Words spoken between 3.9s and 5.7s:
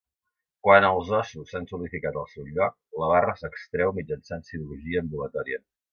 mitjançant cirurgia ambulatòria.